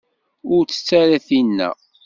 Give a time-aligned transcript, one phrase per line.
[0.53, 1.69] Ur tett ara tinna.